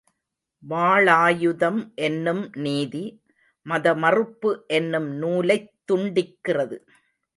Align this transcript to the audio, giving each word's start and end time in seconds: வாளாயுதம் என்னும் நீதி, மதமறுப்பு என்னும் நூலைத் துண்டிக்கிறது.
வாளாயுதம் 0.69 1.93
என்னும் 1.95 2.49
நீதி, 2.53 3.03
மதமறுப்பு 3.65 4.65
என்னும் 4.67 5.09
நூலைத் 5.11 5.71
துண்டிக்கிறது. 5.91 6.79